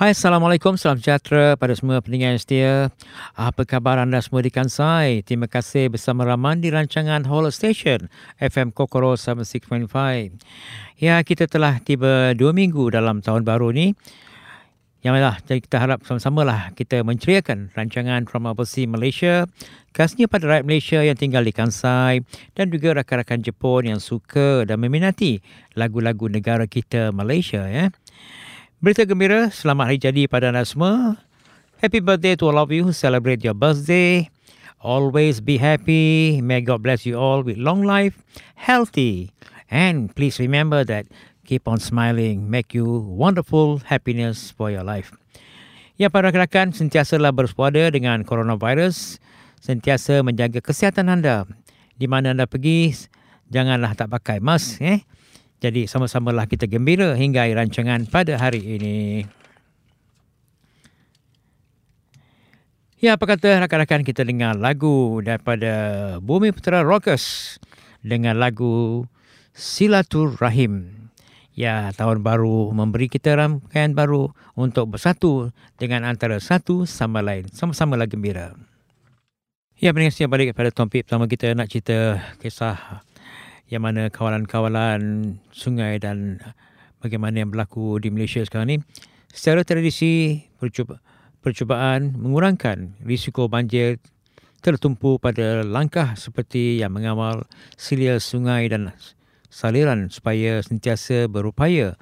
Hai, 0.00 0.16
Assalamualaikum. 0.16 0.80
Salam 0.80 0.96
sejahtera 0.96 1.60
pada 1.60 1.76
semua 1.76 2.00
pendengar 2.00 2.32
yang 2.32 2.40
setia. 2.40 2.88
Apa 3.36 3.68
khabar 3.68 4.00
anda 4.00 4.16
semua 4.24 4.40
di 4.40 4.48
Kansai? 4.48 5.20
Terima 5.20 5.44
kasih 5.44 5.92
bersama 5.92 6.24
Raman 6.24 6.64
di 6.64 6.72
rancangan 6.72 7.28
Hall 7.28 7.44
Station 7.52 8.08
FM 8.40 8.72
Kokoro 8.72 9.12
76.5. 9.12 9.92
Ya, 10.96 11.20
kita 11.20 11.44
telah 11.52 11.84
tiba 11.84 12.32
dua 12.32 12.56
minggu 12.56 12.88
dalam 12.88 13.20
tahun 13.20 13.44
baru 13.44 13.76
ni. 13.76 13.92
Yang 15.04 15.12
mana 15.20 15.36
jadi 15.44 15.60
kita 15.60 15.76
harap 15.76 16.00
sama-sama 16.08 16.48
lah 16.48 16.72
kita 16.72 17.04
menceriakan 17.04 17.68
rancangan 17.76 18.24
From 18.24 18.48
Overseas 18.48 18.88
Malaysia 18.88 19.44
khasnya 19.92 20.32
pada 20.32 20.48
rakyat 20.48 20.64
Malaysia 20.64 21.04
yang 21.04 21.20
tinggal 21.20 21.44
di 21.44 21.52
Kansai 21.52 22.24
dan 22.56 22.72
juga 22.72 22.96
rakan-rakan 22.96 23.44
Jepun 23.44 23.84
yang 23.84 24.00
suka 24.00 24.64
dan 24.64 24.80
meminati 24.80 25.44
lagu-lagu 25.76 26.24
negara 26.32 26.64
kita 26.64 27.12
Malaysia 27.12 27.68
ya. 27.68 27.92
Berita 28.80 29.04
gembira, 29.04 29.52
selamat 29.52 29.92
hari 29.92 29.98
jadi 30.00 30.24
pada 30.24 30.48
anda 30.48 30.64
semua. 30.64 31.20
Happy 31.84 32.00
birthday 32.00 32.32
to 32.32 32.48
all 32.48 32.56
of 32.56 32.72
you 32.72 32.96
celebrate 32.96 33.44
your 33.44 33.52
birthday. 33.52 34.24
Always 34.80 35.44
be 35.44 35.60
happy. 35.60 36.40
May 36.40 36.64
God 36.64 36.80
bless 36.80 37.04
you 37.04 37.20
all 37.20 37.44
with 37.44 37.60
long 37.60 37.84
life, 37.84 38.24
healthy. 38.56 39.36
And 39.68 40.08
please 40.16 40.40
remember 40.40 40.80
that 40.88 41.04
keep 41.44 41.68
on 41.68 41.76
smiling, 41.76 42.48
make 42.48 42.72
you 42.72 42.88
wonderful 43.04 43.84
happiness 43.84 44.48
for 44.48 44.72
your 44.72 44.80
life. 44.80 45.12
Ya, 46.00 46.08
para 46.08 46.32
rakan-rakan, 46.32 46.72
sentiasalah 46.72 47.36
berpuada 47.36 47.84
dengan 47.92 48.24
coronavirus. 48.24 49.20
Sentiasa 49.60 50.24
menjaga 50.24 50.64
kesihatan 50.64 51.12
anda. 51.12 51.44
Di 52.00 52.08
mana 52.08 52.32
anda 52.32 52.48
pergi, 52.48 52.96
janganlah 53.52 53.92
tak 53.92 54.08
pakai 54.08 54.40
mask. 54.40 54.80
Eh? 54.80 55.04
Jadi, 55.60 55.84
sama-samalah 55.84 56.48
kita 56.48 56.64
gembira 56.64 57.12
hingga 57.12 57.44
rancangan 57.52 58.08
pada 58.08 58.40
hari 58.40 58.64
ini. 58.64 59.28
Ya, 63.00 63.16
apa 63.16 63.24
kata 63.24 63.64
rakan-rakan 63.64 64.04
kita 64.04 64.28
dengar 64.28 64.56
lagu 64.60 65.24
daripada 65.24 65.72
Bumi 66.20 66.52
Putera 66.52 66.84
Rockers 66.84 67.56
dengan 68.04 68.36
lagu 68.36 69.08
Silaturahim. 69.56 70.36
Rahim. 70.36 70.72
Ya, 71.56 71.92
tahun 71.92 72.24
baru 72.24 72.72
memberi 72.72 73.12
kita 73.12 73.36
rangkaian 73.36 73.92
baru 73.92 74.32
untuk 74.56 74.96
bersatu 74.96 75.52
dengan 75.76 76.08
antara 76.08 76.40
satu 76.40 76.88
sama 76.88 77.20
lain. 77.20 77.48
Sama-sama 77.52 78.00
lagi 78.00 78.16
gembira. 78.16 78.56
Ya, 79.80 79.96
pendengar 79.96 80.12
siap 80.12 80.28
balik 80.32 80.52
kepada 80.52 80.68
topik 80.68 81.08
pertama 81.08 81.24
kita 81.24 81.56
nak 81.56 81.72
cerita 81.72 82.20
kisah 82.36 83.04
yang 83.70 83.86
mana 83.86 84.10
kawalan-kawalan 84.10 85.34
sungai 85.54 86.02
dan 86.02 86.42
bagaimana 86.98 87.46
yang 87.46 87.54
berlaku 87.54 88.02
di 88.02 88.10
Malaysia 88.10 88.42
sekarang 88.42 88.68
ni. 88.68 88.76
Secara 89.30 89.62
tradisi, 89.62 90.42
percuba, 90.58 90.98
percubaan 91.38 92.18
mengurangkan 92.18 92.98
risiko 93.06 93.46
banjir 93.46 94.02
tertumpu 94.60 95.22
pada 95.22 95.62
langkah 95.62 96.18
seperti 96.18 96.82
yang 96.82 96.92
mengawal 96.92 97.46
silia 97.78 98.18
sungai 98.18 98.66
dan 98.66 98.90
saliran 99.48 100.10
supaya 100.10 100.60
sentiasa 100.60 101.30
berupaya 101.30 101.94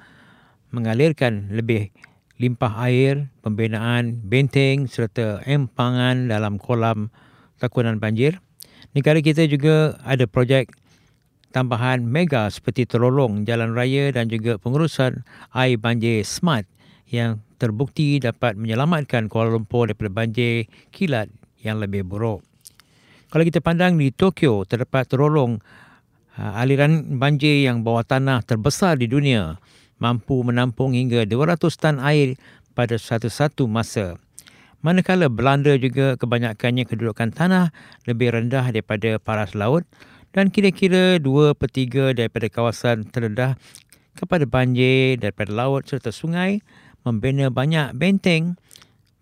mengalirkan 0.73 1.53
lebih 1.53 1.93
limpah 2.41 2.89
air, 2.89 3.29
pembinaan 3.45 4.25
benteng 4.25 4.89
serta 4.89 5.45
empangan 5.45 6.33
dalam 6.33 6.57
kolam 6.57 7.13
takunan 7.61 8.01
banjir. 8.01 8.41
Negara 8.97 9.21
kita 9.21 9.45
juga 9.45 10.01
ada 10.01 10.25
projek 10.25 10.73
tambahan 11.55 12.05
mega 12.05 12.49
seperti 12.49 12.85
terolong 12.85 13.45
jalan 13.45 13.73
raya 13.73 14.13
dan 14.13 14.29
juga 14.29 14.57
pengurusan 14.61 15.25
air 15.53 15.77
banjir 15.77 16.21
smart 16.25 16.69
yang 17.09 17.41
terbukti 17.57 18.21
dapat 18.21 18.55
menyelamatkan 18.55 19.27
Kuala 19.27 19.57
Lumpur 19.57 19.89
daripada 19.89 20.13
banjir 20.13 20.69
kilat 20.93 21.27
yang 21.59 21.81
lebih 21.81 22.05
buruk. 22.05 22.45
Kalau 23.29 23.43
kita 23.45 23.61
pandang 23.61 23.97
di 23.97 24.09
Tokyo, 24.09 24.65
terdapat 24.65 25.05
terolong 25.09 25.61
Ha, 26.39 26.55
aliran 26.63 27.19
banjir 27.19 27.67
yang 27.67 27.83
bawah 27.83 28.07
tanah 28.07 28.39
terbesar 28.47 28.95
di 28.95 29.11
dunia 29.11 29.59
mampu 29.99 30.39
menampung 30.39 30.95
hingga 30.95 31.27
200 31.27 31.59
tan 31.75 31.99
air 31.99 32.39
pada 32.71 32.95
satu-satu 32.95 33.67
masa. 33.67 34.15
Manakala 34.79 35.27
Belanda 35.27 35.75
juga 35.75 36.15
kebanyakannya 36.15 36.87
kedudukan 36.87 37.35
tanah 37.35 37.75
lebih 38.07 38.31
rendah 38.31 38.71
daripada 38.71 39.19
paras 39.19 39.51
laut 39.51 39.83
dan 40.35 40.53
kira-kira 40.53 41.17
2 41.17 41.57
per 41.57 41.69
3 41.69 42.17
daripada 42.17 42.47
kawasan 42.49 43.09
terdedah 43.09 43.57
kepada 44.13 44.45
banjir 44.45 45.17
daripada 45.17 45.49
laut 45.55 45.87
serta 45.87 46.11
sungai 46.13 46.61
membina 47.07 47.47
banyak 47.47 47.95
benteng 47.95 48.59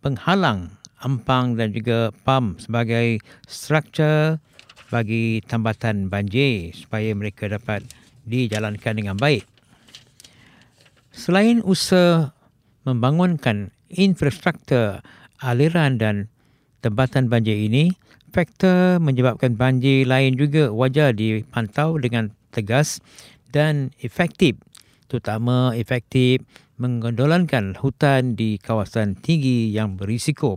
penghalang 0.01 0.73
ampang 0.99 1.53
dan 1.53 1.69
juga 1.71 2.09
pam 2.25 2.57
sebagai 2.57 3.21
struktur 3.45 4.41
bagi 4.89 5.43
tambatan 5.45 6.07
banjir 6.07 6.73
supaya 6.73 7.11
mereka 7.13 7.51
dapat 7.51 7.83
dijalankan 8.25 8.93
dengan 8.97 9.15
baik. 9.19 9.45
Selain 11.13 11.61
usaha 11.65 12.33
membangunkan 12.87 13.75
infrastruktur 13.91 15.03
aliran 15.43 15.99
dan 15.99 16.15
tempatan 16.87 17.27
banjir 17.27 17.59
ini, 17.59 17.91
faktor 18.31 19.03
menyebabkan 19.03 19.59
banjir 19.59 20.07
lain 20.07 20.39
juga 20.39 20.71
wajar 20.71 21.11
dipantau 21.11 21.99
dengan 21.99 22.31
tegas 22.55 23.03
dan 23.51 23.91
efektif, 23.99 24.55
terutama 25.11 25.75
efektif 25.75 26.47
menggondolankan 26.79 27.75
hutan 27.75 28.39
di 28.39 28.55
kawasan 28.61 29.19
tinggi 29.19 29.73
yang 29.75 29.99
berisiko. 29.99 30.55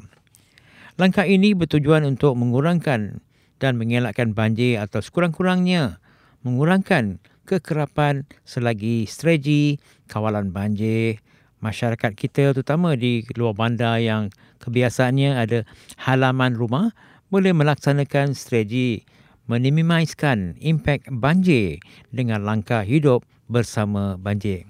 Langkah 1.00 1.24
ini 1.24 1.56
bertujuan 1.56 2.04
untuk 2.04 2.36
mengurangkan 2.36 3.24
dan 3.56 3.72
mengelakkan 3.80 4.36
banjir 4.36 4.78
atau 4.78 5.00
sekurang-kurangnya 5.00 5.98
mengurangkan 6.44 7.20
kekerapan 7.48 8.28
selagi 8.44 9.08
strategi 9.08 9.80
kawalan 10.06 10.52
banjir 10.52 11.20
masyarakat 11.60 12.12
kita 12.16 12.56
terutama 12.56 12.96
di 12.96 13.24
luar 13.36 13.52
bandar 13.52 14.00
yang 14.00 14.32
kebiasaannya 14.60 15.30
ada 15.40 15.58
halaman 15.96 16.54
rumah 16.54 16.92
boleh 17.32 17.50
melaksanakan 17.56 18.36
strategi 18.36 19.02
menimimiskan 19.50 20.54
impak 20.62 21.10
banjir 21.10 21.82
dengan 22.14 22.46
langkah 22.46 22.86
hidup 22.86 23.26
bersama 23.50 24.14
banjir. 24.14 24.62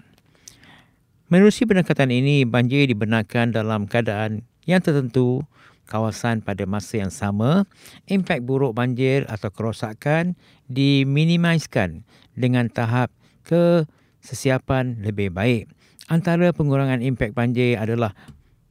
Menerusi 1.28 1.68
pendekatan 1.68 2.08
ini, 2.08 2.48
banjir 2.48 2.88
dibenarkan 2.88 3.52
dalam 3.52 3.84
keadaan 3.84 4.42
yang 4.64 4.80
tertentu 4.80 5.44
kawasan 5.86 6.40
pada 6.40 6.64
masa 6.64 7.02
yang 7.04 7.12
sama, 7.12 7.68
impak 8.08 8.40
buruk 8.40 8.72
banjir 8.72 9.28
atau 9.28 9.52
kerosakan 9.52 10.34
diminimiskan 10.70 12.06
dengan 12.34 12.66
tahap 12.72 13.12
kesesiapan 13.44 15.02
lebih 15.04 15.30
baik. 15.34 15.68
Antara 16.10 16.50
pengurangan 16.50 16.98
impak 16.98 17.36
banjir 17.36 17.78
adalah 17.78 18.16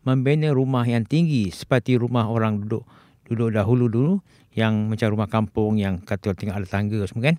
membina 0.03 0.51
rumah 0.55 0.87
yang 0.87 1.03
tinggi 1.03 1.51
seperti 1.51 1.99
rumah 1.99 2.27
orang 2.27 2.65
duduk 2.65 2.87
duduk 3.29 3.53
dahulu 3.53 3.85
dulu 3.87 4.13
yang 4.57 4.89
macam 4.89 5.13
rumah 5.13 5.29
kampung 5.29 5.77
yang 5.77 6.01
kata 6.01 6.33
tinggal 6.33 6.59
ada 6.59 6.67
tangga 6.67 6.99
semua 7.05 7.31
kan. 7.31 7.35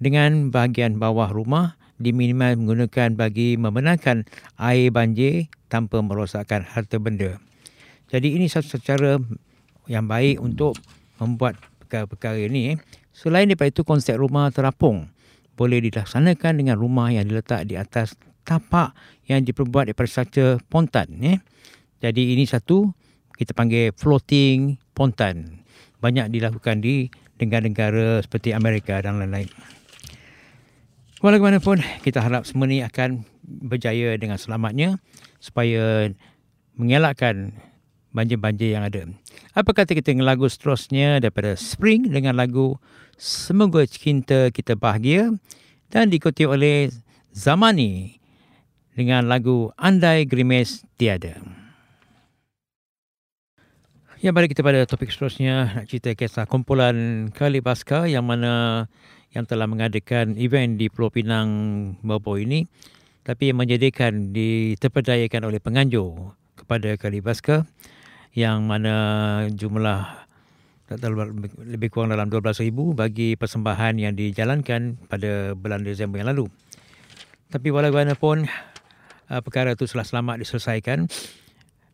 Dengan 0.00 0.48
bahagian 0.48 0.96
bawah 0.96 1.28
rumah 1.28 1.76
diminimal 2.00 2.56
menggunakan 2.56 3.16
bagi 3.16 3.56
membenarkan 3.60 4.24
air 4.60 4.88
banjir 4.92 5.52
tanpa 5.68 6.00
merosakkan 6.00 6.64
harta 6.64 6.96
benda. 6.96 7.40
Jadi 8.08 8.38
ini 8.38 8.46
satu 8.46 8.78
cara 8.80 9.18
yang 9.90 10.06
baik 10.06 10.38
untuk 10.38 10.78
membuat 11.18 11.58
perkara-perkara 11.82 12.38
ini. 12.46 12.74
Eh. 12.74 12.78
Selain 13.16 13.48
daripada 13.48 13.72
itu, 13.72 13.82
konsep 13.82 14.14
rumah 14.20 14.52
terapung 14.52 15.08
boleh 15.56 15.80
dilaksanakan 15.88 16.60
dengan 16.60 16.76
rumah 16.76 17.08
yang 17.08 17.24
diletak 17.24 17.64
di 17.64 17.80
atas 17.80 18.12
tapak 18.44 18.92
yang 19.24 19.42
diperbuat 19.42 19.90
daripada 19.90 20.06
struktur 20.06 20.60
pontan. 20.68 21.08
Eh. 21.24 21.40
Jadi 22.00 22.36
ini 22.36 22.44
satu 22.44 22.92
kita 23.36 23.52
panggil 23.52 23.92
floating 23.96 24.76
pontan. 24.96 25.64
Banyak 26.00 26.32
dilakukan 26.32 26.80
di 26.84 27.08
negara-negara 27.40 28.24
seperti 28.24 28.52
Amerika 28.56 29.00
dan 29.00 29.20
lain-lain. 29.20 29.48
Walaupun 31.24 31.80
kita 32.04 32.20
harap 32.20 32.44
semua 32.44 32.68
ini 32.68 32.84
akan 32.84 33.24
berjaya 33.46 34.14
dengan 34.20 34.36
selamatnya 34.36 35.00
supaya 35.40 36.12
mengelakkan 36.76 37.56
banjir-banjir 38.12 38.76
yang 38.76 38.84
ada. 38.84 39.08
Apa 39.56 39.72
kata 39.72 39.96
kita 39.96 40.12
dengan 40.12 40.28
lagu 40.28 40.48
seterusnya 40.48 41.20
daripada 41.20 41.56
Spring 41.56 42.08
dengan 42.08 42.36
lagu 42.36 42.76
Semoga 43.16 43.84
Cinta 43.88 44.52
Kita 44.52 44.76
Bahagia 44.76 45.32
dan 45.88 46.12
diikuti 46.12 46.44
oleh 46.44 46.92
Zamani 47.32 48.20
dengan 48.92 49.28
lagu 49.28 49.72
Andai 49.80 50.28
Grimes 50.28 50.84
Tiada. 51.00 51.65
Ya, 54.16 54.32
balik 54.32 54.56
kita 54.56 54.64
pada 54.64 54.80
topik 54.88 55.12
seterusnya 55.12 55.76
nak 55.76 55.92
cerita 55.92 56.16
kisah 56.16 56.48
kumpulan 56.48 57.28
Kali 57.36 57.60
Baska 57.60 58.08
yang 58.08 58.24
mana 58.24 58.88
yang 59.36 59.44
telah 59.44 59.68
mengadakan 59.68 60.40
event 60.40 60.80
di 60.80 60.88
Pulau 60.88 61.12
Pinang 61.12 61.48
Bobo 62.00 62.40
ini 62.40 62.64
tapi 63.28 63.52
menjadikan 63.52 64.32
diterpedayakan 64.32 65.52
oleh 65.52 65.60
penganjur 65.60 66.32
kepada 66.56 66.96
Kalibaska 66.96 67.68
yang 68.32 68.64
mana 68.64 69.44
jumlah 69.52 70.08
lebih 71.68 71.92
kurang 71.92 72.08
dalam 72.08 72.32
12,000 72.32 72.72
bagi 72.96 73.36
persembahan 73.36 74.00
yang 74.00 74.16
dijalankan 74.16 74.96
pada 75.12 75.52
bulan 75.52 75.84
Disember 75.84 76.24
yang 76.24 76.32
lalu. 76.32 76.48
Tapi 77.52 77.68
walaupun 77.68 78.48
uh, 79.28 79.40
perkara 79.44 79.76
itu 79.76 79.84
selamat 79.84 80.40
diselesaikan, 80.40 81.04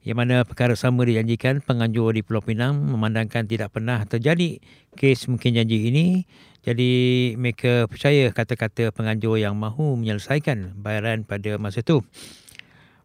yang 0.03 0.19
mana 0.19 0.43
perkara 0.43 0.75
sama 0.75 1.07
dijanjikan 1.07 1.63
penganjur 1.63 2.11
di 2.11 2.27
Pulau 2.27 2.43
Pinang 2.43 2.75
memandangkan 2.75 3.47
tidak 3.47 3.71
pernah 3.71 4.03
terjadi 4.03 4.59
kes 4.99 5.31
mungkin 5.31 5.55
janji 5.55 5.89
ini. 5.95 6.27
Jadi 6.63 6.91
mereka 7.39 7.87
percaya 7.87 8.31
kata-kata 8.31 8.91
penganjur 8.95 9.39
yang 9.39 9.55
mahu 9.59 9.99
menyelesaikan 9.99 10.79
bayaran 10.79 11.23
pada 11.23 11.59
masa 11.59 11.83
itu. 11.83 12.03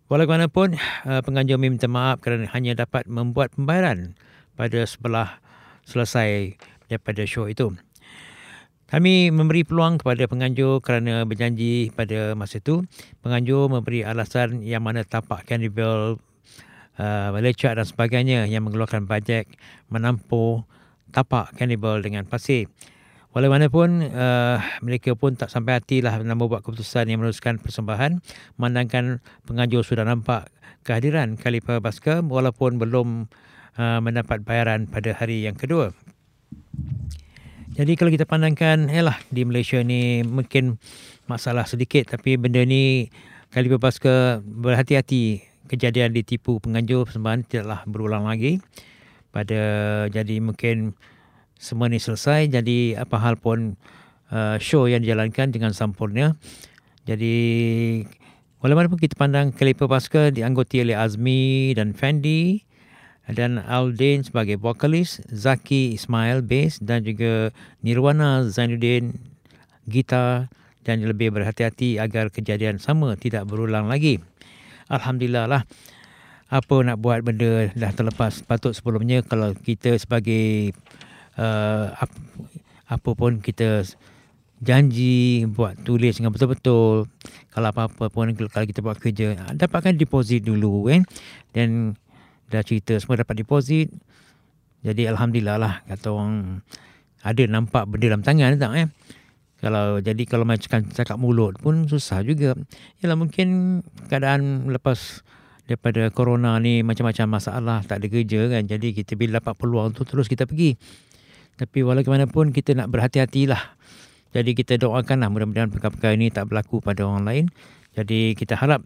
Walaupun 0.09 0.77
uh, 0.77 1.21
penganjur 1.21 1.61
minta 1.61 1.85
maaf 1.85 2.21
kerana 2.21 2.49
hanya 2.53 2.73
dapat 2.73 3.05
membuat 3.05 3.53
pembayaran 3.53 4.17
pada 4.57 4.85
sebelah 4.89 5.37
selesai 5.85 6.57
daripada 6.89 7.21
show 7.29 7.45
itu. 7.45 7.77
Kami 8.87 9.35
memberi 9.35 9.67
peluang 9.67 9.99
kepada 9.99 10.31
penganjur 10.31 10.79
kerana 10.79 11.27
berjanji 11.27 11.91
pada 11.91 12.39
masa 12.39 12.63
itu. 12.63 12.87
Penganjur 13.19 13.67
memberi 13.67 14.07
alasan 14.07 14.63
yang 14.63 14.79
mana 14.79 15.03
tapak 15.03 15.43
Cannibal 15.43 16.15
uh, 16.97 17.29
melecak 17.33 17.77
dan 17.77 17.85
sebagainya 17.85 18.45
yang 18.49 18.65
mengeluarkan 18.65 19.09
bajet 19.09 19.47
menampur 19.89 20.67
tapak 21.13 21.55
Cannibal 21.55 22.03
dengan 22.03 22.25
pasir. 22.27 22.67
Walaupun 23.31 24.11
uh, 24.11 24.57
mereka 24.81 25.13
pun 25.13 25.37
tak 25.37 25.53
sampai 25.53 25.77
hati 25.77 26.01
lah 26.01 26.17
nak 26.19 26.41
buat 26.41 26.65
keputusan 26.65 27.05
yang 27.05 27.21
meneruskan 27.21 27.61
persembahan. 27.61 28.17
Memandangkan 28.57 29.21
penganjur 29.45 29.85
sudah 29.85 30.03
nampak 30.03 30.49
kehadiran 30.81 31.37
Kalipa 31.37 31.77
Baska 31.79 32.25
walaupun 32.25 32.81
belum 32.81 33.29
Uh, 33.77 34.01
mendapat 34.01 34.41
bayaran 34.41 34.89
pada 34.89 35.13
hari 35.13 35.45
yang 35.45 35.53
kedua. 35.53 35.93
Jadi 37.77 37.93
kalau 37.93 38.09
kita 38.09 38.25
pandangkan, 38.25 38.89
lah 38.89 39.21
di 39.29 39.45
Malaysia 39.45 39.77
ni 39.85 40.25
mungkin 40.25 40.81
masalah 41.29 41.69
sedikit 41.69 42.09
tapi 42.09 42.41
benda 42.41 42.65
ni 42.65 43.13
kali 43.53 43.69
lepas 43.69 44.01
ke 44.01 44.41
berhati-hati 44.41 45.46
kejadian 45.67 46.15
ditipu 46.15 46.57
penganjur 46.63 47.05
persembahan 47.05 47.43
tidaklah 47.45 47.83
berulang 47.85 48.25
lagi. 48.25 48.63
Pada 49.29 49.61
jadi 50.09 50.39
mungkin 50.39 50.95
semua 51.59 51.91
ni 51.91 51.99
selesai 51.99 52.49
jadi 52.49 53.03
apa 53.03 53.19
hal 53.19 53.35
pun 53.37 53.75
uh, 54.31 54.55
show 54.57 54.87
yang 54.87 55.03
dijalankan 55.03 55.51
dengan 55.51 55.75
sempurna. 55.75 56.33
Jadi 57.05 57.35
walaupun 58.63 58.97
kita 58.97 59.19
pandang 59.19 59.51
Kalipa 59.51 59.85
Paska 59.85 60.31
dianggoti 60.31 60.81
oleh 60.81 60.95
Azmi 60.95 61.75
dan 61.75 61.93
Fendi, 61.93 62.67
dan 63.27 63.59
Aldin 63.59 64.23
sebagai 64.23 64.55
vokalis, 64.55 65.19
Zaki 65.27 65.99
Ismail 65.99 66.47
bass 66.47 66.79
dan 66.79 67.03
juga 67.03 67.51
Nirwana 67.83 68.47
Zainuddin 68.47 69.19
gitar 69.83 70.47
dan 70.87 71.03
lebih 71.03 71.35
berhati-hati 71.35 71.99
agar 71.99 72.31
kejadian 72.31 72.79
sama 72.79 73.19
tidak 73.19 73.43
berulang 73.51 73.91
lagi. 73.91 74.23
Alhamdulillah 74.87 75.45
lah. 75.47 75.61
Apa 76.47 76.79
nak 76.79 77.03
buat 77.03 77.19
benda 77.23 77.67
dah 77.75 77.91
terlepas. 77.91 78.39
Patut 78.43 78.71
sebelumnya 78.71 79.19
kalau 79.23 79.51
kita 79.51 79.99
sebagai 79.99 80.71
uh, 81.35 81.91
ap, 81.91 82.11
apa 82.87 83.09
pun 83.11 83.43
kita 83.43 83.83
janji 84.63 85.43
buat 85.45 85.75
tulis 85.83 86.17
dengan 86.17 86.31
betul-betul. 86.31 87.11
Kalau 87.51 87.67
apa-apa 87.67 88.07
pun 88.07 88.31
kalau 88.31 88.65
kita 88.65 88.79
buat 88.79 88.97
kerja, 88.97 89.35
dapatkan 89.59 89.99
deposit 89.99 90.47
dulu 90.47 90.87
kan. 90.87 91.03
Dan 91.51 91.99
dah 92.47 92.63
cerita 92.63 92.95
semua 92.95 93.19
dapat 93.19 93.43
deposit. 93.43 93.91
Jadi 94.87 95.03
Alhamdulillah 95.03 95.57
lah 95.59 95.73
kata 95.83 96.07
orang 96.15 96.63
ada 97.25 97.43
nampak 97.49 97.83
benda 97.91 98.13
dalam 98.13 98.23
tangan 98.23 98.55
tak 98.55 98.71
eh. 98.77 98.87
Kalau 99.57 99.97
jadi 99.97 100.23
kalau 100.29 100.45
macam 100.45 100.85
cakap 100.85 101.17
mulut 101.17 101.57
pun 101.57 101.89
susah 101.89 102.21
juga. 102.21 102.53
Yalah 103.01 103.17
mungkin 103.17 103.81
keadaan 104.05 104.69
lepas 104.69 105.25
daripada 105.65 106.13
corona 106.13 106.55
ni 106.61 106.85
macam-macam 106.85 107.41
masalah 107.41 107.81
tak 107.83 108.01
ada 108.01 108.07
kerja 108.07 108.53
kan. 108.53 108.63
Jadi 108.69 108.93
kita 108.93 109.17
bila 109.17 109.41
dapat 109.41 109.57
peluang 109.57 109.97
tu 109.97 110.05
terus 110.05 110.29
kita 110.29 110.45
pergi. 110.45 110.77
Tapi 111.57 111.81
walaupun 111.81 112.53
kita 112.53 112.77
nak 112.77 112.93
berhati-hatilah. 112.93 113.77
Jadi 114.29 114.53
kita 114.53 114.77
doakanlah 114.77 115.33
mudah-mudahan 115.33 115.73
perkara-perkara 115.73 116.13
ini 116.13 116.29
tak 116.29 116.53
berlaku 116.53 116.77
pada 116.77 117.01
orang 117.09 117.25
lain. 117.25 117.45
Jadi 117.97 118.37
kita 118.37 118.53
harap 118.53 118.85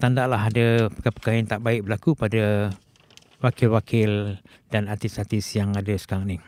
tandalah 0.00 0.48
ada 0.48 0.88
perkara-perkara 0.88 1.34
yang 1.36 1.48
tak 1.48 1.60
baik 1.60 1.84
berlaku 1.84 2.16
pada 2.16 2.72
wakil-wakil 3.44 4.40
dan 4.72 4.88
artis-artis 4.88 5.44
yang 5.52 5.76
ada 5.76 5.92
sekarang 6.00 6.24
ni. 6.24 6.38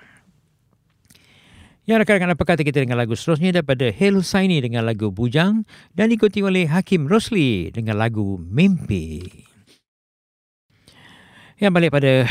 Ya 1.89 1.97
rakan-rakan 1.97 2.37
apa 2.37 2.45
kata 2.45 2.69
kita 2.69 2.85
dengan 2.85 3.01
lagu 3.01 3.17
seterusnya 3.17 3.49
daripada 3.49 3.89
Hel 3.89 4.21
Husaini 4.21 4.61
dengan 4.61 4.85
lagu 4.85 5.09
Bujang 5.09 5.65
dan 5.97 6.13
diikuti 6.13 6.45
oleh 6.45 6.69
Hakim 6.69 7.09
Rosli 7.09 7.73
dengan 7.73 7.97
lagu 7.97 8.37
Mimpi. 8.37 9.25
Yang 11.57 11.73
balik 11.73 11.89
pada 11.97 12.29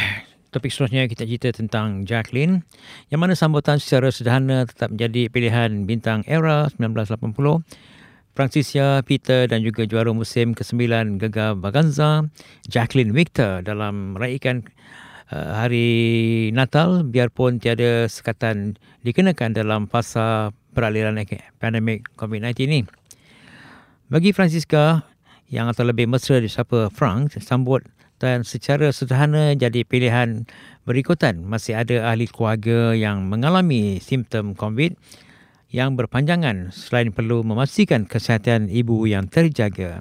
topik 0.54 0.70
seterusnya 0.70 1.10
kita 1.10 1.26
cerita 1.26 1.50
tentang 1.50 2.06
Jacqueline 2.06 2.70
yang 3.10 3.18
mana 3.18 3.34
sambutan 3.34 3.82
secara 3.82 4.14
sederhana 4.14 4.70
tetap 4.70 4.94
menjadi 4.94 5.26
pilihan 5.34 5.90
bintang 5.90 6.22
era 6.30 6.70
1980 6.78 7.18
Francisia 8.38 9.02
Peter 9.02 9.50
dan 9.50 9.66
juga 9.66 9.90
juara 9.90 10.14
musim 10.14 10.54
ke-9 10.54 11.18
Gaga 11.18 11.58
Baganza, 11.58 12.30
Jacqueline 12.70 13.10
Victor 13.10 13.66
dalam 13.66 14.14
meraihkan 14.14 14.70
uh, 15.32 15.52
hari 15.58 15.88
Natal 16.54 17.04
biarpun 17.08 17.60
tiada 17.60 18.08
sekatan 18.08 18.76
dikenakan 19.04 19.56
dalam 19.56 19.82
fasa 19.88 20.52
peraliran 20.72 21.18
pandemik 21.58 22.06
COVID-19 22.16 22.54
ini. 22.70 22.80
Bagi 24.08 24.32
Francisca 24.32 25.04
yang 25.52 25.68
atau 25.72 25.88
lebih 25.88 26.08
mesra 26.08 26.40
disapa 26.40 26.92
Frank 26.92 27.36
sambut 27.40 27.84
dan 28.18 28.42
secara 28.42 28.90
sederhana 28.90 29.54
jadi 29.54 29.86
pilihan 29.86 30.50
berikutan 30.90 31.44
masih 31.46 31.78
ada 31.78 32.10
ahli 32.12 32.26
keluarga 32.26 32.96
yang 32.98 33.30
mengalami 33.30 34.02
simptom 34.02 34.58
COVID 34.58 34.98
yang 35.70 36.00
berpanjangan 36.00 36.72
selain 36.72 37.12
perlu 37.12 37.44
memastikan 37.44 38.08
kesihatan 38.08 38.72
ibu 38.72 39.04
yang 39.04 39.28
terjaga. 39.28 40.00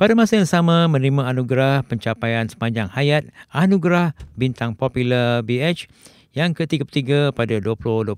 Pada 0.00 0.16
masa 0.16 0.40
yang 0.40 0.48
sama 0.48 0.88
menerima 0.88 1.28
anugerah 1.28 1.84
pencapaian 1.84 2.48
sepanjang 2.48 2.88
hayat 2.88 3.28
Anugerah 3.52 4.16
Bintang 4.32 4.72
Popular 4.72 5.44
BH 5.44 5.92
yang 6.32 6.56
ke-33 6.56 7.36
pada 7.36 7.60
2020 7.60 8.16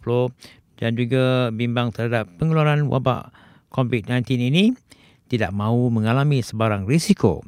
dan 0.78 0.94
juga 0.94 1.50
bimbang 1.50 1.90
terhadap 1.90 2.30
pengeluaran 2.38 2.86
wabak 2.86 3.34
COVID-19 3.74 4.14
ini 4.38 4.64
tidak 5.26 5.50
mahu 5.50 5.90
mengalami 5.90 6.38
sebarang 6.38 6.86
risiko. 6.86 7.42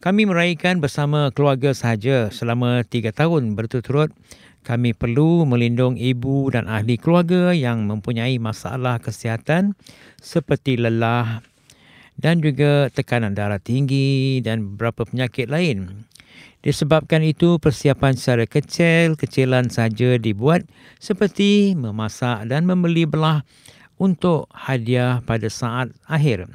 Kami 0.00 0.24
meraihkan 0.24 0.80
bersama 0.80 1.28
keluarga 1.28 1.76
sahaja 1.76 2.32
selama 2.32 2.88
tiga 2.88 3.12
tahun 3.12 3.52
berturut-turut 3.52 4.16
kami 4.64 4.96
perlu 4.96 5.44
melindung 5.44 6.00
ibu 6.00 6.48
dan 6.48 6.72
ahli 6.72 6.96
keluarga 6.96 7.52
yang 7.52 7.84
mempunyai 7.84 8.40
masalah 8.40 8.96
kesihatan 8.96 9.76
seperti 10.24 10.80
lelah 10.80 11.44
dan 12.18 12.42
juga 12.42 12.90
tekanan 12.90 13.32
darah 13.32 13.62
tinggi 13.62 14.42
dan 14.42 14.74
beberapa 14.74 15.06
penyakit 15.06 15.46
lain. 15.48 16.04
Disebabkan 16.60 17.22
itu, 17.22 17.62
persiapan 17.62 18.18
secara 18.18 18.44
kecil-kecilan 18.44 19.70
saja 19.70 20.18
dibuat 20.18 20.66
seperti 20.98 21.78
memasak 21.78 22.50
dan 22.50 22.66
membeli 22.66 23.06
belah 23.06 23.46
untuk 23.96 24.50
hadiah 24.50 25.22
pada 25.22 25.46
saat 25.46 25.94
akhir. 26.10 26.50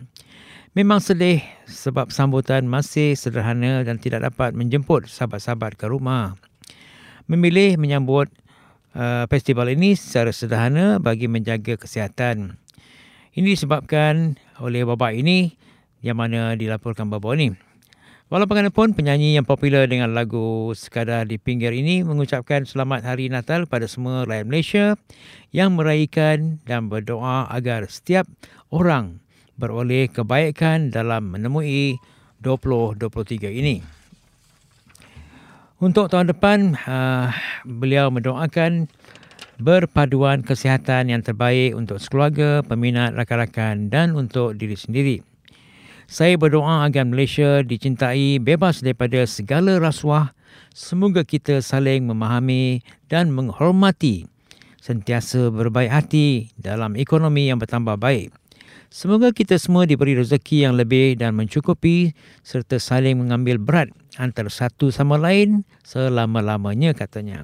Memang 0.75 0.99
sedih 0.99 1.39
sebab 1.65 2.11
sambutan 2.11 2.67
masih 2.67 3.15
sederhana 3.15 3.87
dan 3.87 3.95
tidak 3.95 4.27
dapat 4.27 4.51
menjemput 4.51 5.07
sahabat-sahabat 5.07 5.79
ke 5.79 5.87
rumah 5.87 6.35
memilih 7.27 7.79
menyambut 7.79 8.27
uh, 8.95 9.25
festival 9.31 9.71
ini 9.71 9.95
secara 9.95 10.31
sederhana 10.35 10.99
bagi 10.99 11.31
menjaga 11.31 11.79
kesihatan. 11.79 12.59
Ini 13.33 13.57
disebabkan 13.57 14.37
oleh 14.61 14.85
bapa 14.85 15.09
ini 15.09 15.57
yang 16.05 16.21
mana 16.21 16.53
dilaporkan 16.53 17.09
bapa 17.09 17.33
ini. 17.33 17.57
Walaupun 18.29 18.93
penyanyi 18.93 19.33
yang 19.33 19.41
popular 19.41 19.89
dengan 19.89 20.13
lagu 20.13 20.69
Sekadar 20.77 21.25
di 21.25 21.41
Pinggir 21.41 21.73
ini 21.73 22.05
mengucapkan 22.05 22.61
selamat 22.69 23.09
hari 23.09 23.33
Natal 23.33 23.65
pada 23.65 23.89
semua 23.89 24.29
rakyat 24.29 24.45
Malaysia 24.45 24.85
yang 25.49 25.73
meraihkan 25.73 26.61
dan 26.69 26.93
berdoa 26.93 27.49
agar 27.49 27.89
setiap 27.89 28.29
orang 28.69 29.17
beroleh 29.57 30.13
kebaikan 30.13 30.93
dalam 30.93 31.33
menemui 31.33 31.97
2023 32.45 33.49
ini. 33.49 33.81
Untuk 35.81 36.13
tahun 36.13 36.29
depan, 36.29 36.77
uh, 36.85 37.33
beliau 37.65 38.13
mendoakan 38.13 38.93
berpaduan 39.63 40.43
kesihatan 40.43 41.07
yang 41.07 41.23
terbaik 41.23 41.71
untuk 41.71 42.03
sekeluarga, 42.03 42.59
peminat, 42.67 43.15
rakan-rakan 43.15 43.87
dan 43.87 44.11
untuk 44.11 44.59
diri 44.59 44.75
sendiri. 44.75 45.17
Saya 46.03 46.35
berdoa 46.35 46.83
agar 46.83 47.07
Malaysia 47.07 47.63
dicintai 47.63 48.43
bebas 48.43 48.83
daripada 48.83 49.23
segala 49.23 49.79
rasuah. 49.79 50.35
Semoga 50.75 51.23
kita 51.23 51.63
saling 51.63 52.03
memahami 52.03 52.83
dan 53.07 53.31
menghormati 53.31 54.27
sentiasa 54.83 55.47
berbaik 55.47 55.89
hati 55.89 56.51
dalam 56.59 56.99
ekonomi 56.99 57.47
yang 57.47 57.57
bertambah 57.57 57.95
baik. 57.95 58.35
Semoga 58.93 59.33
kita 59.33 59.57
semua 59.57 59.89
diberi 59.89 60.13
rezeki 60.13 60.69
yang 60.69 60.77
lebih 60.77 61.17
dan 61.17 61.33
mencukupi 61.33 62.13
serta 62.45 62.77
saling 62.77 63.17
mengambil 63.17 63.57
berat 63.57 63.89
antara 64.21 64.51
satu 64.53 64.93
sama 64.93 65.17
lain 65.17 65.65
selama-lamanya 65.81 66.93
katanya. 66.93 67.41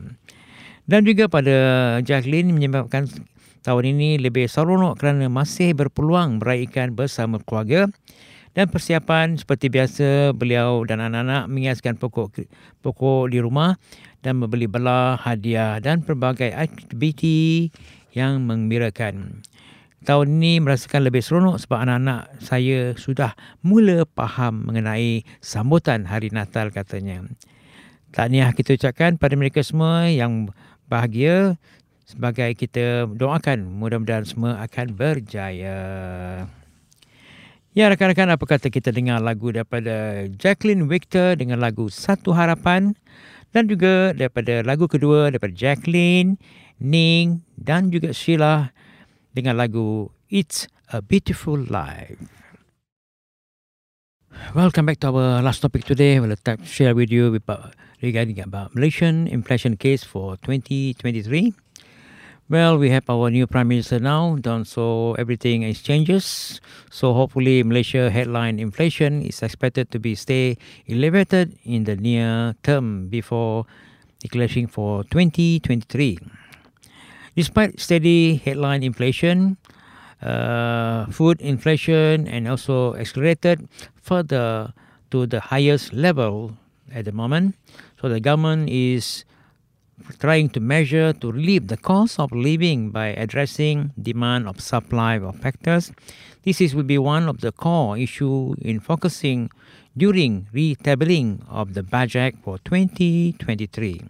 Dan 0.89 1.05
juga 1.05 1.29
pada 1.29 1.58
Jacqueline 2.01 2.50
menyebabkan 2.50 3.05
tahun 3.62 3.93
ini 3.93 4.17
lebih 4.17 4.50
seronok 4.50 4.98
kerana 4.98 5.29
masih 5.29 5.77
berpeluang 5.77 6.41
meraihkan 6.41 6.98
bersama 6.98 7.38
keluarga 7.46 7.93
dan 8.58 8.74
persiapan 8.74 9.38
seperti 9.38 9.69
biasa 9.69 10.34
beliau 10.34 10.81
dan 10.89 10.98
anak-anak 10.98 11.46
menghiaskan 11.46 11.93
pokok 12.01 12.41
pokok 12.81 13.29
di 13.29 13.38
rumah 13.38 13.77
dan 14.25 14.41
membeli 14.41 14.65
belah, 14.65 15.22
hadiah 15.22 15.77
dan 15.77 16.01
pelbagai 16.01 16.50
aktiviti 16.58 17.69
yang 18.17 18.41
mengembirakan 18.50 19.46
tahun 20.10 20.41
ini 20.41 20.63
merasakan 20.63 21.05
lebih 21.05 21.22
seronok 21.22 21.62
sebab 21.62 21.86
anak-anak 21.86 22.34
saya 22.41 22.96
sudah 22.96 23.36
mula 23.62 24.10
faham 24.17 24.65
mengenai 24.65 25.27
sambutan 25.43 26.08
hari 26.08 26.31
Natal 26.31 26.72
katanya. 26.72 27.29
Tahniah 28.10 28.50
kita 28.58 28.74
ucapkan 28.74 29.22
pada 29.22 29.38
mereka 29.38 29.62
semua 29.62 30.10
yang 30.10 30.50
bahagia 30.89 31.55
sebagai 32.10 32.58
kita 32.58 33.05
doakan 33.05 33.69
mudah-mudahan 33.69 34.25
semua 34.25 34.58
akan 34.65 34.98
berjaya. 34.98 35.77
Ya 37.77 37.86
rakan-rakan 37.86 38.34
apa 38.34 38.46
kata 38.50 38.74
kita 38.74 38.89
dengar 38.89 39.22
lagu 39.22 39.53
daripada 39.53 40.25
Jacqueline 40.41 40.89
Victor 40.89 41.38
dengan 41.38 41.62
lagu 41.62 41.86
Satu 41.93 42.34
Harapan 42.34 42.98
dan 43.53 43.69
juga 43.69 44.17
daripada 44.17 44.65
lagu 44.65 44.89
kedua 44.89 45.29
daripada 45.29 45.53
Jacqueline, 45.53 46.41
Ning 46.81 47.46
dan 47.62 47.93
juga 47.93 48.10
Sheila 48.10 48.74
dengan 49.38 49.62
lagu 49.62 50.10
It's 50.34 50.65
a 50.89 51.05
Beautiful 51.05 51.62
Life. 51.69 52.38
Welcome 54.55 54.87
back 54.87 54.99
to 55.01 55.13
our 55.13 55.43
last 55.45 55.61
topic 55.61 55.85
today. 55.85 56.19
We'll 56.19 56.33
share 56.63 56.95
with 56.95 57.11
you 57.11 57.35
about, 57.35 57.75
regarding 58.01 58.39
about 58.39 58.73
Malaysian 58.73 59.27
inflation 59.27 59.77
case 59.77 60.03
for 60.03 60.37
2023. 60.37 61.53
Well, 62.49 62.79
we 62.79 62.89
have 62.89 63.07
our 63.11 63.29
new 63.29 63.45
prime 63.45 63.67
minister 63.67 63.99
now, 63.99 64.37
done 64.41 64.65
so 64.65 65.13
everything 65.19 65.61
is 65.61 65.83
changes. 65.83 66.59
So 66.89 67.13
hopefully, 67.13 67.61
Malaysia 67.61 68.09
headline 68.09 68.57
inflation 68.57 69.21
is 69.21 69.43
expected 69.43 69.91
to 69.91 69.99
be 69.99 70.15
stay 70.15 70.57
elevated 70.89 71.53
in 71.63 71.83
the 71.83 71.95
near 71.95 72.55
term 72.63 73.07
before 73.07 73.65
declaring 74.17 74.65
for 74.65 75.03
2023. 75.13 76.17
Despite 77.35 77.79
steady 77.79 78.37
headline 78.37 78.81
inflation, 78.81 79.57
uh, 80.23 80.78
food 81.11 81.41
inflation 81.41 82.27
and 82.27 82.47
also 82.47 82.95
accelerated 82.95 83.67
further 84.01 84.73
to 85.11 85.25
the 85.25 85.39
highest 85.39 85.93
level 85.93 86.57
at 86.93 87.05
the 87.05 87.11
moment. 87.11 87.55
So 88.01 88.09
the 88.09 88.19
government 88.19 88.69
is 88.69 89.25
trying 90.19 90.49
to 90.49 90.59
measure 90.59 91.13
to 91.13 91.31
relieve 91.31 91.67
the 91.67 91.77
cost 91.77 92.19
of 92.19 92.31
living 92.31 92.89
by 92.89 93.07
addressing 93.07 93.91
demand 94.01 94.47
of 94.47 94.61
supply 94.61 95.15
of 95.19 95.35
factors. 95.37 95.91
This 96.43 96.61
is 96.61 96.73
will 96.73 96.83
be 96.83 96.97
one 96.97 97.27
of 97.27 97.41
the 97.41 97.51
core 97.51 97.97
issue 97.97 98.55
in 98.61 98.79
focusing 98.79 99.51
during 99.97 100.47
retabling 100.53 101.43
of 101.49 101.73
the 101.73 101.83
budget 101.83 102.35
for 102.43 102.57
2023. 102.59 104.01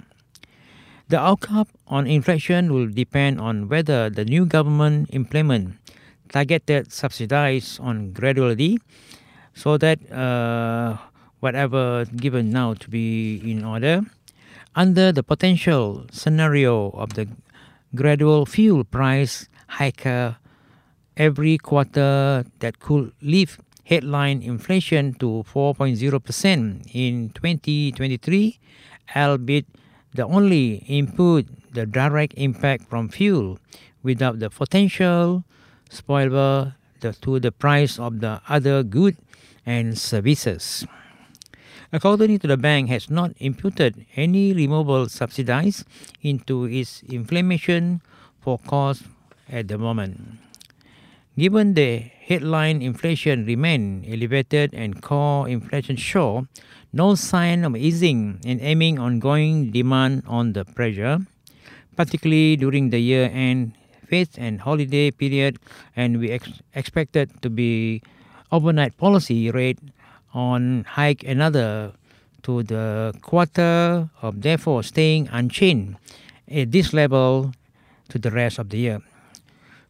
The 1.09 1.19
outcome 1.19 1.65
on 1.87 2.05
inflation 2.05 2.71
will 2.71 2.87
depend 2.87 3.41
on 3.41 3.67
whether 3.67 4.11
the 4.11 4.23
new 4.23 4.45
government 4.45 5.09
implement 5.11 5.78
targeted 6.29 6.91
subsidies 6.91 7.79
on 7.79 8.11
gradually 8.11 8.79
so 9.53 9.77
that 9.77 9.99
uh, 10.11 10.97
whatever 11.39 12.05
given 12.15 12.51
now 12.51 12.73
to 12.73 12.89
be 12.89 13.41
in 13.43 13.65
order 13.65 14.01
under 14.75 15.11
the 15.11 15.23
potential 15.23 16.05
scenario 16.11 16.91
of 16.91 17.13
the 17.13 17.27
gradual 17.95 18.45
fuel 18.45 18.83
price 18.83 19.49
hike 19.67 20.05
every 21.17 21.57
quarter 21.57 22.45
that 22.59 22.79
could 22.79 23.11
lift 23.21 23.59
headline 23.83 24.41
inflation 24.41 25.13
to 25.15 25.43
4.0% 25.51 25.97
in 26.93 27.29
2023 27.31 28.59
albeit 29.15 29.65
the 30.13 30.25
only 30.25 30.85
input 30.87 31.45
the 31.73 31.85
direct 31.85 32.33
impact 32.37 32.87
from 32.89 33.09
fuel 33.09 33.57
without 34.03 34.39
the 34.39 34.49
potential 34.49 35.43
spillover 35.89 36.75
the, 37.01 37.13
to 37.13 37.39
the 37.39 37.51
price 37.51 37.99
of 37.99 38.19
the 38.21 38.41
other 38.47 38.83
goods 38.83 39.17
and 39.65 39.97
services. 39.97 40.85
According 41.91 42.37
to 42.39 42.47
the 42.47 42.57
bank, 42.57 42.89
has 42.89 43.09
not 43.09 43.33
imputed 43.39 44.05
any 44.15 44.53
removal 44.53 45.09
subsidies 45.09 45.83
into 46.21 46.65
its 46.65 47.01
inflation 47.09 48.01
forecast 48.41 49.03
at 49.49 49.67
the 49.67 49.77
moment. 49.77 50.37
Given 51.37 51.73
the 51.73 51.97
headline 51.97 52.81
inflation 52.81 53.45
remain 53.45 54.05
elevated 54.05 54.73
and 54.73 55.01
core 55.01 55.49
inflation 55.49 55.95
show 55.95 56.45
no 56.93 57.15
sign 57.15 57.63
of 57.63 57.75
easing 57.75 58.41
and 58.45 58.61
aiming 58.61 58.99
ongoing 58.99 59.71
demand 59.71 60.23
on 60.27 60.53
the 60.53 60.65
pressure, 60.65 61.25
particularly 61.95 62.55
during 62.55 62.89
the 62.89 62.99
year-end 62.99 63.73
feast 64.09 64.41
and 64.41 64.61
holiday 64.61 65.11
period, 65.13 65.61
and 65.95 66.17
we 66.17 66.33
ex- 66.33 66.65
expected 66.73 67.29
to 67.45 67.49
be 67.49 68.01
overnight 68.51 68.97
policy 68.97 69.53
rate 69.53 69.77
on 70.33 70.83
hike 70.89 71.23
another 71.23 71.93
to 72.41 72.63
the 72.63 73.13
quarter 73.21 74.09
of 74.21 74.41
therefore 74.41 74.81
staying 74.81 75.29
unchanged 75.31 75.95
at 76.49 76.71
this 76.71 76.93
level 76.93 77.53
to 78.09 78.17
the 78.17 78.31
rest 78.31 78.57
of 78.57 78.69
the 78.69 78.77
year. 78.77 78.99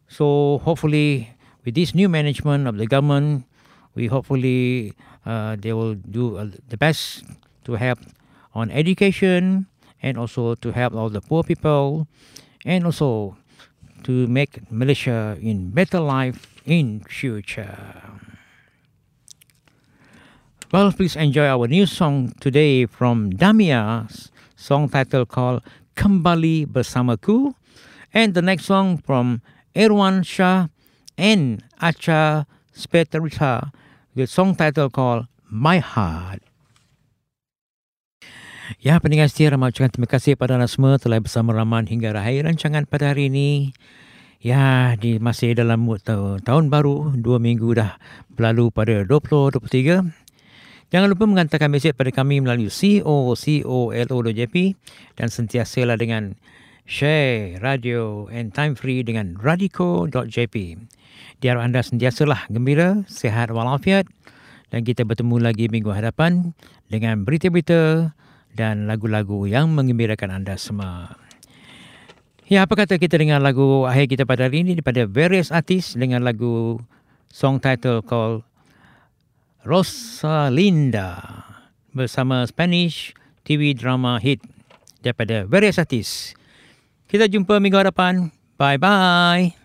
So 0.08 0.60
hopefully 0.64 1.32
with 1.64 1.74
this 1.74 1.94
new 1.94 2.08
management 2.08 2.66
of 2.66 2.76
the 2.76 2.86
government, 2.86 3.44
we 3.94 4.06
hopefully 4.06 4.92
uh, 5.24 5.56
they 5.56 5.72
will 5.72 5.94
do 5.94 6.36
uh, 6.36 6.48
the 6.68 6.76
best 6.76 7.24
to 7.64 7.74
help 7.74 7.98
on 8.54 8.70
education 8.70 9.66
and 10.02 10.18
also 10.18 10.54
to 10.56 10.72
help 10.72 10.94
all 10.94 11.08
the 11.08 11.20
poor 11.20 11.44
people 11.44 12.08
and 12.64 12.84
also 12.84 13.36
to 14.04 14.26
make 14.26 14.70
Malaysia 14.70 15.36
in 15.40 15.70
better 15.70 16.00
life 16.00 16.46
in 16.64 17.00
future. 17.08 18.02
Well, 20.72 20.92
please 20.92 21.16
enjoy 21.16 21.46
our 21.46 21.66
new 21.66 21.86
song 21.86 22.32
today 22.38 22.86
from 22.86 23.30
Damia, 23.30 24.06
song 24.54 24.88
title 24.88 25.26
called 25.26 25.62
Kembali 25.96 26.66
Bersamaku, 26.66 27.54
and 28.14 28.34
the 28.34 28.42
next 28.42 28.66
song 28.66 28.98
from 28.98 29.42
Erwan 29.74 30.24
Shah 30.24 30.68
and 31.18 31.64
Acha 31.82 32.46
Spetarita, 32.74 33.72
the 34.14 34.26
song 34.26 34.54
title 34.54 34.90
called 34.90 35.26
My 35.50 35.78
Heart. 35.78 36.42
Ya, 38.80 38.96
pendengar 38.96 39.28
setia 39.28 39.52
ramai 39.52 39.76
ucapkan 39.76 39.92
terima 39.92 40.08
kasih 40.08 40.40
pada 40.40 40.56
anda 40.56 40.64
semua 40.64 40.96
telah 40.96 41.20
bersama 41.20 41.52
Rahman 41.52 41.84
hingga 41.84 42.16
akhir 42.16 42.48
rancangan 42.48 42.88
pada 42.88 43.12
hari 43.12 43.28
ini. 43.28 43.76
Ya, 44.40 44.96
di 44.96 45.20
masih 45.20 45.52
dalam 45.52 45.84
tahun, 45.84 46.72
baru, 46.72 47.12
dua 47.12 47.36
minggu 47.36 47.76
dah 47.76 48.00
berlalu 48.32 48.72
pada 48.72 49.04
2023. 49.04 50.08
Jangan 50.96 51.08
lupa 51.12 51.28
menghantarkan 51.28 51.68
mesej 51.68 51.92
pada 51.92 52.08
kami 52.08 52.40
melalui 52.40 52.72
co.co.lo.jp 52.72 54.56
dan 55.12 55.28
sentiasalah 55.28 56.00
dengan 56.00 56.40
share 56.88 57.60
radio 57.60 58.32
and 58.32 58.56
time 58.56 58.72
free 58.72 59.04
dengan 59.04 59.36
radiko.jp. 59.36 60.56
Diharap 61.44 61.68
anda 61.68 61.84
sentiasalah 61.84 62.48
gembira, 62.48 63.04
sehat 63.12 63.52
walafiat 63.52 64.08
dan 64.72 64.88
kita 64.88 65.04
bertemu 65.04 65.36
lagi 65.36 65.68
minggu 65.68 65.92
hadapan 65.92 66.56
dengan 66.88 67.28
berita-berita 67.28 68.16
dan 68.54 68.90
lagu-lagu 68.90 69.46
yang 69.46 69.70
mengembirakan 69.72 70.42
anda 70.42 70.58
semua. 70.58 71.16
Ya, 72.50 72.66
apa 72.66 72.74
kata 72.74 72.98
kita 72.98 73.14
dengan 73.14 73.46
lagu 73.46 73.86
akhir 73.86 74.10
kita 74.10 74.26
pada 74.26 74.50
hari 74.50 74.66
ini 74.66 74.74
daripada 74.74 75.06
various 75.06 75.54
artis 75.54 75.94
dengan 75.94 76.26
lagu 76.26 76.82
song 77.30 77.62
title 77.62 78.02
called 78.02 78.42
Rosalinda 79.62 81.46
bersama 81.94 82.42
Spanish 82.50 83.14
TV 83.46 83.70
drama 83.70 84.18
hit 84.18 84.42
daripada 84.98 85.46
various 85.46 85.78
artis. 85.78 86.34
Kita 87.06 87.30
jumpa 87.30 87.62
minggu 87.62 87.78
hadapan. 87.78 88.34
Bye-bye. 88.58 89.59